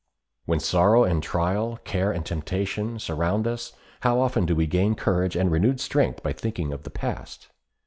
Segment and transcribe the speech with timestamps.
[0.45, 5.35] When sorrow and trial, care and temptation, surround us how often do we gain courage
[5.35, 7.49] and renewed strength by thinking of the past.